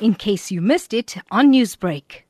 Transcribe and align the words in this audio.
in 0.00 0.14
case 0.14 0.50
you 0.50 0.60
missed 0.60 0.92
it 0.92 1.16
on 1.30 1.52
Newsbreak. 1.52 2.22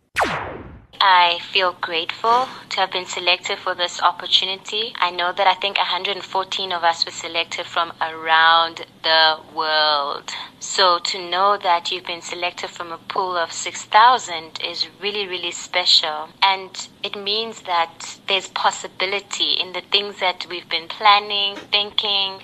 I 1.08 1.38
feel 1.52 1.76
grateful 1.80 2.48
to 2.70 2.80
have 2.80 2.90
been 2.90 3.06
selected 3.06 3.58
for 3.58 3.74
this 3.74 4.02
opportunity. 4.02 4.92
I 4.96 5.10
know 5.10 5.32
that 5.32 5.46
I 5.46 5.54
think 5.54 5.76
114 5.76 6.72
of 6.72 6.82
us 6.82 7.04
were 7.04 7.12
selected 7.12 7.66
from 7.66 7.92
around 8.00 8.86
the 9.02 9.38
world. 9.54 10.32
So 10.58 10.98
to 10.98 11.30
know 11.30 11.58
that 11.62 11.92
you've 11.92 12.06
been 12.06 12.22
selected 12.22 12.70
from 12.70 12.92
a 12.92 12.98
pool 12.98 13.36
of 13.36 13.52
6,000 13.52 14.58
is 14.64 14.88
really, 15.00 15.28
really 15.28 15.52
special. 15.52 16.28
And 16.42 16.88
it 17.02 17.14
means 17.14 17.62
that 17.62 18.18
there's 18.26 18.48
possibility 18.48 19.52
in 19.60 19.74
the 19.74 19.82
things 19.92 20.18
that 20.20 20.46
we've 20.50 20.68
been 20.68 20.88
planning, 20.88 21.56
thinking. 21.70 22.40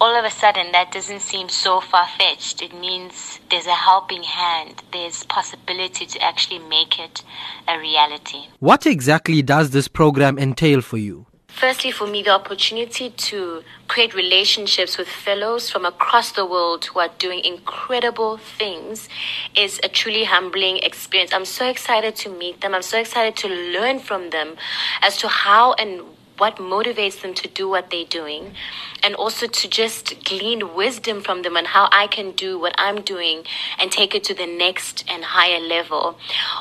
All 0.00 0.16
of 0.16 0.24
a 0.24 0.30
sudden, 0.30 0.72
that 0.72 0.90
doesn't 0.92 1.20
seem 1.20 1.48
so 1.48 1.80
far 1.80 2.06
fetched. 2.18 2.62
It 2.62 2.74
means 2.78 3.38
there's 3.50 3.66
a 3.66 3.74
helping 3.74 4.24
hand, 4.24 4.82
there's 4.92 5.24
possibility 5.24 6.04
to 6.06 6.20
actually 6.20 6.58
make 6.58 6.98
it 6.98 7.22
a 7.68 7.78
reality. 7.78 8.48
What 8.58 8.86
exactly 8.86 9.40
does 9.40 9.70
this 9.70 9.86
program 9.86 10.38
entail 10.38 10.80
for 10.80 10.98
you? 10.98 11.26
Firstly, 11.46 11.92
for 11.92 12.08
me, 12.08 12.20
the 12.24 12.30
opportunity 12.30 13.10
to 13.10 13.62
create 13.86 14.12
relationships 14.12 14.98
with 14.98 15.06
fellows 15.06 15.70
from 15.70 15.86
across 15.86 16.32
the 16.32 16.44
world 16.44 16.86
who 16.86 16.98
are 16.98 17.10
doing 17.18 17.44
incredible 17.44 18.38
things 18.38 19.08
is 19.56 19.80
a 19.84 19.88
truly 19.88 20.24
humbling 20.24 20.78
experience. 20.78 21.32
I'm 21.32 21.44
so 21.44 21.68
excited 21.68 22.16
to 22.16 22.28
meet 22.28 22.60
them. 22.60 22.74
I'm 22.74 22.82
so 22.82 22.98
excited 22.98 23.36
to 23.36 23.48
learn 23.48 24.00
from 24.00 24.30
them 24.30 24.56
as 25.00 25.16
to 25.18 25.28
how 25.28 25.74
and 25.74 26.00
what 26.38 26.56
motivates 26.56 27.22
them 27.22 27.34
to 27.34 27.48
do 27.48 27.68
what 27.68 27.90
they're 27.90 28.04
doing 28.04 28.54
and 29.02 29.14
also 29.14 29.46
to 29.46 29.68
just 29.68 30.24
glean 30.24 30.74
wisdom 30.74 31.20
from 31.20 31.42
them 31.42 31.56
on 31.56 31.64
how 31.64 31.88
I 31.92 32.06
can 32.06 32.32
do 32.32 32.58
what 32.58 32.74
I'm 32.78 33.02
doing 33.02 33.44
and 33.78 33.90
take 33.90 34.14
it 34.14 34.24
to 34.24 34.34
the 34.34 34.46
next 34.46 35.04
and 35.08 35.24
higher 35.24 35.60
level. 35.60 36.18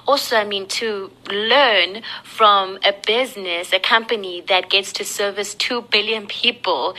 Also, 0.07 0.35
I 0.35 0.43
mean, 0.43 0.67
to 0.67 1.11
learn 1.31 2.01
from 2.23 2.77
a 2.83 2.93
business, 3.05 3.73
a 3.73 3.79
company 3.79 4.41
that 4.41 4.69
gets 4.69 4.93
to 4.93 5.05
service 5.05 5.55
2 5.55 5.83
billion 5.83 6.27
people 6.27 6.95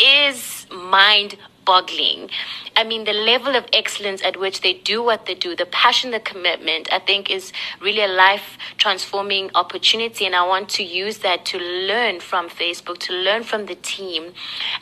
is 0.00 0.66
mind 0.70 1.36
boggling. 1.68 2.30
I 2.74 2.82
mean, 2.82 3.04
the 3.04 3.12
level 3.12 3.54
of 3.54 3.66
excellence 3.74 4.22
at 4.22 4.40
which 4.40 4.62
they 4.62 4.72
do 4.72 5.02
what 5.02 5.26
they 5.26 5.34
do, 5.34 5.54
the 5.54 5.66
passion, 5.66 6.12
the 6.12 6.20
commitment, 6.20 6.88
I 6.90 6.98
think 6.98 7.30
is 7.30 7.52
really 7.78 8.00
a 8.00 8.08
life 8.08 8.56
transforming 8.78 9.50
opportunity. 9.54 10.24
And 10.24 10.34
I 10.34 10.46
want 10.46 10.70
to 10.78 10.82
use 10.82 11.18
that 11.18 11.44
to 11.50 11.58
learn 11.58 12.20
from 12.20 12.48
Facebook, 12.48 12.96
to 13.08 13.12
learn 13.12 13.42
from 13.42 13.66
the 13.66 13.74
team, 13.74 14.32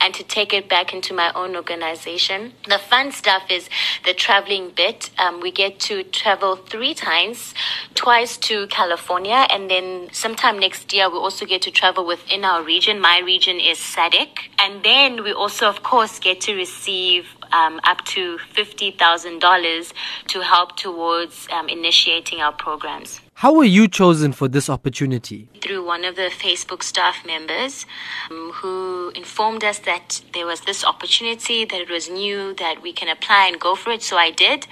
and 0.01 0.14
to 0.14 0.23
take 0.23 0.55
it 0.55 0.69
back 0.69 0.95
into 0.95 1.12
my 1.12 1.33
own 1.33 1.57
organization. 1.57 2.53
The 2.69 2.79
fun 2.79 3.11
stuff 3.11 3.42
is 3.51 3.69
the 4.05 4.14
traveling 4.14 4.70
bit. 4.70 5.11
Um, 5.19 5.41
we 5.41 5.51
get 5.51 5.81
to 5.89 6.05
travel 6.05 6.55
three 6.55 6.95
times, 6.95 7.53
twice 7.97 8.37
to 8.48 8.69
California, 8.69 9.48
and 9.51 9.69
then 9.69 10.09
sometime 10.12 10.61
next 10.61 10.92
year 10.95 11.11
we 11.11 11.19
also 11.19 11.47
get 11.47 11.62
to 11.62 11.73
travel 11.73 12.07
within 12.07 12.45
our 12.45 12.62
region. 12.62 13.01
My 13.01 13.19
region 13.19 13.59
is 13.59 13.79
SADC. 13.79 14.29
And 14.61 14.84
then 14.84 15.25
we 15.25 15.33
also, 15.33 15.69
of 15.69 15.83
course, 15.83 16.20
get 16.20 16.41
to 16.42 16.55
receive 16.55 16.76
receive 16.77 17.27
um, 17.53 17.81
up 17.85 18.05
to 18.05 18.39
$50,000 18.55 19.93
to 20.29 20.41
help 20.43 20.77
towards 20.77 21.49
um, 21.51 21.69
initiating 21.69 22.41
our 22.41 22.53
programs. 22.53 23.21
How 23.41 23.53
were 23.53 23.65
you 23.65 23.87
chosen 23.87 24.33
for 24.33 24.48
this 24.48 24.70
opportunity? 24.70 25.51
Through 25.61 25.84
one 25.84 26.06
of 26.06 26.17
the 26.17 26.31
Facebook 26.31 26.83
staff 26.83 27.17
members 27.27 27.84
um, 28.31 28.53
who 28.55 29.11
informed 29.15 29.62
us 29.62 29.79
that 29.81 30.23
there 30.33 30.47
was 30.47 30.62
this 30.62 30.83
opportunity, 30.83 31.67
that 31.67 31.79
it 31.79 31.91
was 31.91 32.09
new, 32.09 32.55
that 32.55 32.81
we 32.81 32.95
can 32.95 33.11
apply 33.11 33.48
and 33.48 33.61
go 33.61 33.75
for 33.75 33.91
it. 33.91 34.03
So 34.03 34.17
I 34.17 34.31
did. 34.31 34.67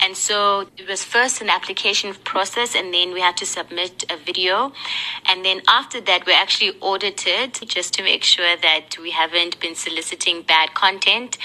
And 0.00 0.16
so 0.16 0.68
it 0.76 0.88
was 0.88 1.02
first 1.02 1.40
an 1.40 1.50
application 1.50 2.14
process, 2.22 2.76
and 2.76 2.94
then 2.94 3.12
we 3.12 3.20
had 3.20 3.36
to 3.38 3.46
submit 3.46 4.04
a 4.08 4.16
video. 4.16 4.72
And 5.28 5.44
then 5.44 5.62
after 5.66 6.00
that, 6.02 6.26
we're 6.26 6.40
actually 6.40 6.78
audited 6.80 7.54
just 7.66 7.92
to 7.94 8.04
make 8.04 8.22
sure 8.22 8.56
that 8.56 8.96
we 9.02 9.10
haven't 9.10 9.58
been 9.58 9.74
soliciting 9.74 10.42
bad 10.42 10.74
content 10.74 11.38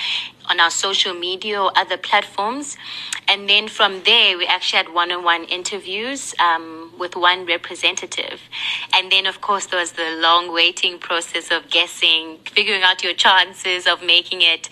on 0.49 0.59
our 0.59 0.69
social 0.69 1.13
media 1.13 1.61
or 1.61 1.71
other 1.75 1.97
platforms. 1.97 2.77
And 3.27 3.47
then 3.47 3.67
from 3.67 4.03
there, 4.03 4.37
we 4.37 4.45
actually 4.45 4.77
had 4.77 4.93
one 4.93 5.11
on 5.11 5.23
one 5.23 5.45
interviews 5.45 6.35
um, 6.39 6.50
Um, 6.55 6.91
with 7.01 7.15
one 7.15 7.45
representative. 7.45 8.41
And 8.93 9.11
then, 9.11 9.25
of 9.25 9.41
course, 9.41 9.65
there 9.65 9.79
was 9.79 9.93
the 9.93 10.17
long 10.21 10.53
waiting 10.53 10.99
process 10.99 11.51
of 11.51 11.69
guessing, 11.69 12.37
figuring 12.45 12.83
out 12.83 13.03
your 13.03 13.13
chances 13.13 13.87
of 13.87 14.03
making 14.03 14.41
it, 14.41 14.69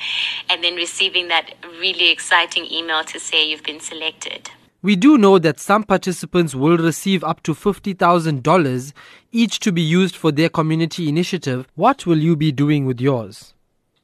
and 0.50 0.64
then 0.64 0.76
receiving 0.76 1.28
that 1.30 1.54
really 1.80 2.12
exciting 2.12 2.72
email 2.72 3.04
to 3.06 3.20
say 3.20 3.50
you've 3.50 3.64
been 3.64 3.80
selected. 3.80 4.52
We 4.82 4.96
do 4.96 5.18
know 5.18 5.40
that 5.40 5.60
some 5.60 5.84
participants 5.84 6.56
will 6.56 6.78
receive 6.78 7.24
up 7.24 7.44
to 7.44 7.54
$50,000 7.54 8.94
each 9.32 9.60
to 9.60 9.72
be 9.72 9.82
used 9.82 10.16
for 10.16 10.32
their 10.32 10.50
community 10.50 11.10
initiative. 11.10 11.68
What 11.76 12.06
will 12.06 12.20
you 12.20 12.36
be 12.36 12.52
doing 12.52 12.86
with 12.86 13.02
yours? 13.02 13.54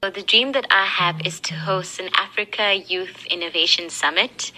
So 0.06 0.12
the 0.12 0.22
dream 0.22 0.52
that 0.52 0.68
I 0.70 0.86
have 0.86 1.26
is 1.26 1.40
to 1.40 1.56
host 1.56 2.00
an 2.00 2.10
Africa 2.14 2.76
Youth 2.76 3.26
Innovation 3.26 3.90
Summit. 3.90 4.52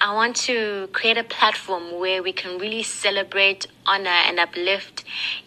I 0.00 0.12
want 0.12 0.34
to 0.48 0.88
create 0.92 1.16
a 1.16 1.22
platform 1.22 2.00
where 2.00 2.24
we 2.24 2.32
can 2.32 2.58
really 2.58 2.82
celebrate, 2.82 3.68
honor, 3.86 4.10
and 4.10 4.40
uplift 4.40 5.04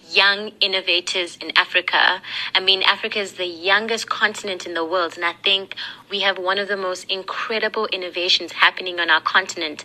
young 0.10 0.54
innovators 0.62 1.36
in 1.42 1.52
Africa. 1.58 2.22
I 2.56 2.62
mean, 2.62 2.84
Africa 2.84 3.20
is 3.20 3.34
the 3.34 3.46
youngest 3.46 4.08
continent 4.08 4.66
in 4.66 4.76
the 4.76 4.86
world, 4.86 5.18
and 5.18 5.26
I 5.26 5.34
think 5.44 5.76
we 6.10 6.22
have 6.22 6.38
one 6.38 6.58
of 6.58 6.70
the 6.70 6.78
most 6.78 7.12
incredible 7.12 7.88
innovations 7.88 8.54
happening 8.54 8.98
on 9.02 9.10
our 9.10 9.20
continent. 9.20 9.84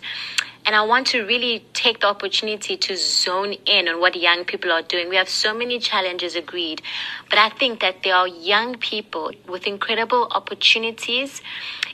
And 0.69 0.75
I 0.75 0.83
want 0.83 1.07
to 1.07 1.25
really 1.25 1.65
take 1.73 2.01
the 2.01 2.05
opportunity 2.05 2.77
to 2.77 2.95
zone 2.95 3.53
in 3.65 3.87
on 3.87 3.99
what 3.99 4.15
young 4.15 4.45
people 4.45 4.71
are 4.71 4.83
doing. 4.83 5.09
We 5.09 5.15
have 5.15 5.27
so 5.27 5.51
many 5.51 5.79
challenges 5.79 6.35
agreed, 6.35 6.83
but 7.27 7.39
I 7.39 7.49
think 7.49 7.79
that 7.79 8.03
there 8.03 8.13
are 8.13 8.27
young 8.27 8.75
people 8.77 9.31
with 9.47 9.65
incredible 9.65 10.27
opportunities 10.29 11.41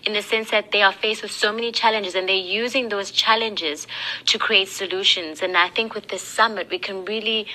in 0.05 0.11
the 0.11 0.21
sense 0.21 0.51
that 0.51 0.73
they 0.73 0.81
are 0.81 0.91
faced 0.91 1.21
with 1.21 1.31
so 1.31 1.53
many 1.53 1.71
challenges 1.71 2.15
and 2.15 2.27
they're 2.27 2.35
using 2.35 2.89
those 2.89 3.11
challenges 3.11 3.87
to 4.25 4.37
create 4.37 4.67
solutions. 4.67 5.41
And 5.41 5.55
I 5.55 5.69
think 5.69 5.95
with 5.95 6.09
this 6.09 6.23
summit, 6.23 6.69
we 6.69 6.77
can 6.77 7.05
really 7.05 7.47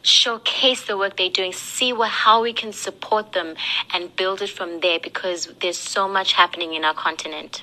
showcase 0.00 0.86
the 0.86 0.96
work 0.96 1.18
they're 1.18 1.28
doing, 1.28 1.52
see 1.52 1.92
what, 1.92 2.08
how 2.08 2.40
we 2.40 2.54
can 2.54 2.72
support 2.72 3.32
them 3.32 3.56
and 3.92 4.16
build 4.16 4.40
it 4.40 4.48
from 4.48 4.80
there 4.80 5.00
because 5.00 5.52
there's 5.60 5.76
so 5.76 6.08
much 6.08 6.32
happening 6.32 6.72
in 6.72 6.82
our 6.82 6.94
continent. 6.94 7.62